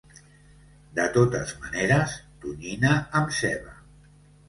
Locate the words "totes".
1.17-1.53